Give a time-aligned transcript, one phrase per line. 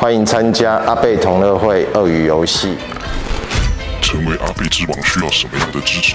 [0.00, 2.76] 欢迎参加阿贝同乐会鳄鱼游戏。
[4.00, 6.14] 成为阿贝之王需要什么样的支持？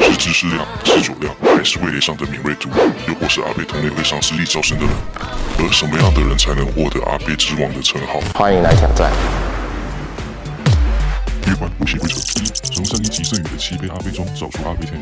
[0.00, 2.70] 是知识量、是酒量，还是味蕾上的敏锐度？
[3.06, 4.94] 又或是阿贝同乐会上实力较深的人？
[5.58, 8.18] 而什么样的人才能获得阿贝之王的称号？
[8.32, 9.12] 欢迎来挑战。
[11.42, 14.98] 第一关游戏规则：一，从三滴即剩余的七杯阿贝中找出阿贝甜，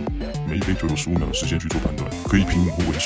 [0.50, 2.98] 每一杯就有十五秒的时间去做判断，可以凭闻或闻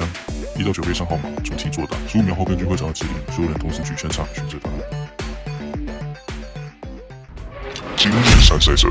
[0.59, 1.97] 一到九杯上号码，主题作答。
[2.09, 4.77] 十五秒后根据会场的指令，所有人同时举圈唱，选择答案。
[7.97, 8.15] 今日
[8.45, 8.89] 参赛者。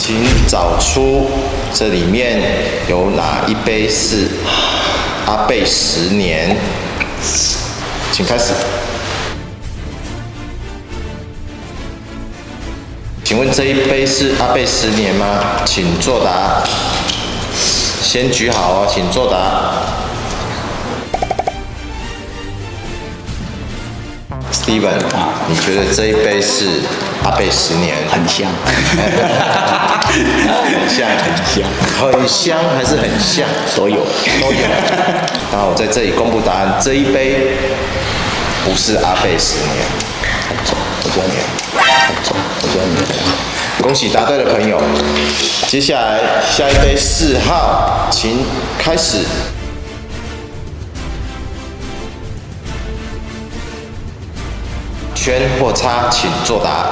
[0.00, 0.16] 请
[0.48, 1.30] 找出
[1.74, 2.40] 这里面
[2.88, 4.28] 有哪一杯是
[5.26, 6.56] 阿贝十年，
[8.10, 8.54] 请开始。
[13.22, 15.26] 请问这一杯是阿贝十年吗？
[15.66, 16.62] 请作答。
[18.02, 19.99] 先举好哦，请作答。
[24.60, 24.92] Steven，
[25.48, 26.66] 你觉得这一杯是
[27.24, 27.96] 阿贝十年？
[28.10, 28.46] 很香，
[28.90, 29.08] 很
[30.86, 31.64] 像，很香，
[32.12, 33.48] 很香还是很像？
[33.74, 34.04] 都有，
[34.42, 34.60] 都有。
[35.50, 37.56] 那我在这里公布答案，这一杯
[38.62, 39.82] 不是阿贝十年。
[41.02, 41.42] 我这边，
[42.60, 42.86] 我这边。
[43.80, 44.78] 恭喜答对的朋友。
[45.66, 48.44] 接下来下一杯四号，请
[48.78, 49.24] 开始。
[55.22, 56.86] 圈或叉，请作答。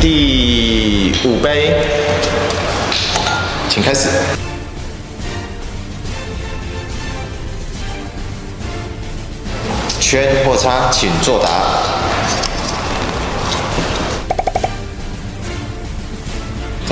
[0.00, 1.74] 第五杯，
[3.68, 4.08] 请开始。
[10.00, 12.43] 圈或叉，请作答。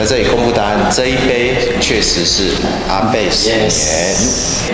[0.03, 2.51] 在这里公布答案，这一杯确实是
[2.89, 3.71] 阿贝十年，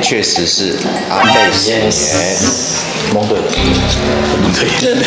[0.01, 0.75] 确实是
[1.11, 1.93] 阿贝十年。
[3.13, 3.45] 蒙对了，
[4.41, 5.07] 蒙对了。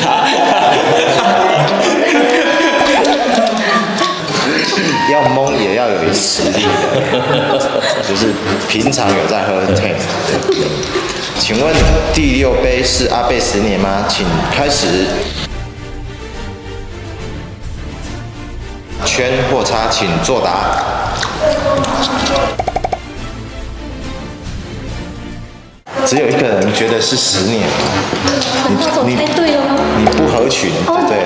[5.11, 7.59] 要蒙也要有一实力的，
[8.07, 8.31] 就是
[8.69, 9.95] 平常有在喝 Tank。
[11.39, 11.73] 请问
[12.13, 14.05] 第六杯是阿贝十年吗？
[14.07, 15.07] 请开始。
[19.06, 20.78] 圈或叉，请作答。
[26.06, 27.62] 只有一个人觉得是十年，
[28.67, 28.75] 你
[29.06, 29.16] 你
[29.97, 30.72] 你不合群，
[31.07, 31.17] 对，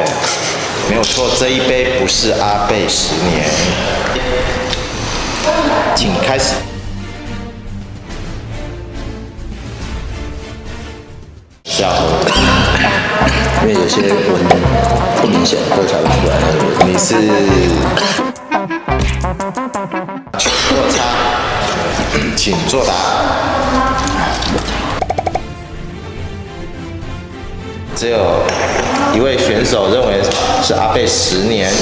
[0.89, 3.49] 没有错，这一杯不是阿贝十年，
[5.95, 6.55] 请开始。
[11.63, 11.89] 下
[13.67, 14.15] 因为有些人
[15.19, 16.37] 不明显，都查不出来。
[16.85, 17.15] 你是
[20.37, 21.01] 圈或叉，
[22.35, 22.93] 请作答。
[27.95, 28.43] 只有
[29.15, 30.21] 一位选手认为
[30.61, 31.73] 是阿贝十年，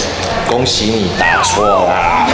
[0.47, 2.29] 恭喜你答错啦。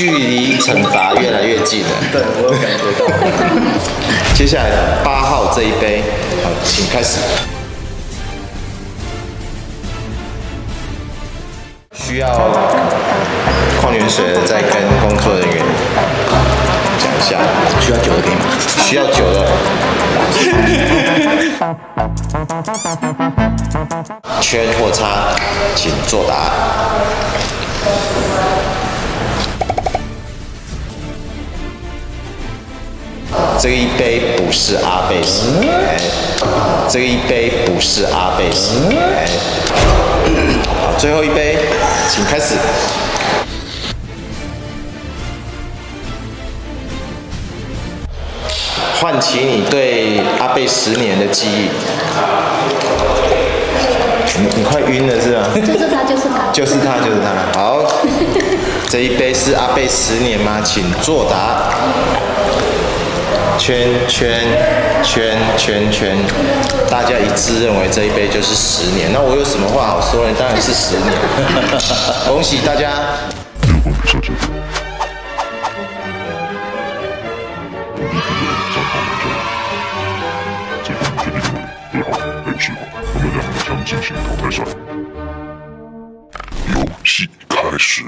[0.00, 1.88] 距离惩罚越来越近了。
[2.10, 3.04] 对，我有感觉到。
[4.34, 4.64] 接下来
[5.04, 6.02] 八号这一杯，
[6.42, 7.18] 好，请开始。
[11.92, 12.26] 需要
[13.78, 14.72] 矿泉水的再跟
[15.02, 15.62] 工作人员
[16.98, 17.36] 讲一下。
[17.82, 18.40] 需要酒的可以吗？
[18.82, 19.44] 需要酒的。
[24.40, 25.36] 圈或叉，
[25.74, 26.50] 请作答。
[33.58, 35.98] 这一杯不是阿贝斯，哎，
[36.88, 39.26] 这一杯不是阿贝斯，哎。
[40.80, 41.58] 好，最后一杯，
[42.08, 42.54] 请开始。
[49.00, 51.68] 唤起你对阿贝十年的记忆。
[54.38, 55.48] 你你快晕了是吧？
[55.54, 56.50] 就是他，就是他。
[56.52, 57.58] 就是他，就是他。
[57.58, 57.82] 好，
[58.88, 60.60] 这一杯是阿贝十年吗？
[60.62, 61.74] 请作答。
[63.58, 64.40] 圈圈
[65.02, 66.16] 圈圈圈，
[66.90, 69.12] 大家一致认为这一杯就是十年。
[69.12, 70.34] 那我有什么话好说呢？
[70.38, 71.12] 当然是十年。
[72.26, 72.90] 恭喜大家。
[86.74, 88.04] 游戏开始。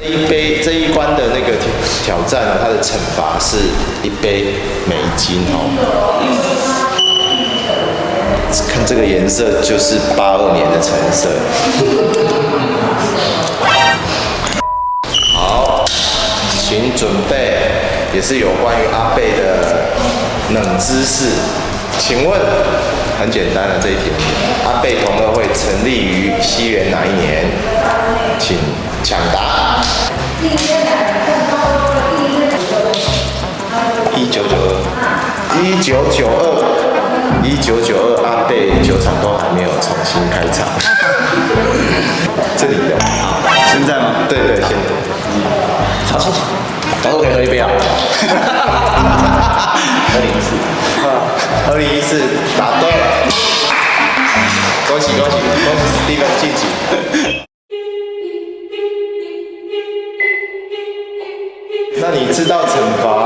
[0.00, 3.56] 这一杯这一关的那个挑挑战呢，它的惩罚是
[4.02, 4.54] 一杯
[4.86, 5.70] 美金哦。
[8.68, 11.28] 看这个颜色，就是八二年的橙色。
[15.34, 15.84] 好，
[16.60, 17.58] 请准备，
[18.12, 19.86] 也是有关于阿贝的
[20.54, 21.30] 冷知识。
[21.98, 22.38] 请问，
[23.18, 24.10] 很简单的这一题，
[24.66, 27.44] 阿贝同乐会成立于西元哪一年？
[28.38, 28.58] 请
[29.04, 29.82] 抢答。
[30.40, 30.56] 一
[34.30, 34.80] 九九二。
[35.62, 36.64] 一九九二。
[37.42, 40.66] 一九九二，阿贝酒厂都还没有重新开厂。
[42.56, 42.96] 这里的，
[43.70, 44.14] 现在吗？
[44.26, 44.74] 对对，现在。
[46.10, 46.18] 好，
[47.02, 47.68] 到时候可以喝一杯啊。
[50.14, 50.56] 二零一四，
[51.70, 52.22] 二零一四，
[52.56, 53.04] 答对了。
[54.88, 56.24] 恭喜恭喜恭喜，Steven
[62.74, 63.24] 你知道惩罚？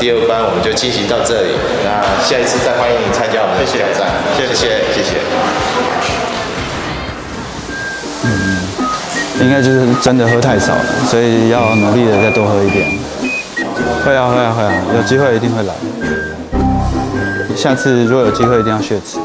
[0.00, 1.48] 第二关我们就进行到这里，
[1.84, 4.06] 那下一次再欢迎你参加我们的挑战，
[4.36, 4.54] 谢谢
[4.94, 5.18] 谢谢。
[8.22, 8.62] 嗯，
[9.42, 12.88] 应该就是真的喝太少了，所以要努力的再多喝一点。
[14.04, 15.74] 会啊会啊会啊，有机会一定会来。
[17.56, 19.18] 下次如果有机会一定要血池。